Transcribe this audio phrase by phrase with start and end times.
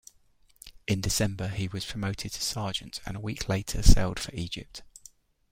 [0.87, 4.81] In December, he was promoted to sergeant and a week later sailed for Egypt.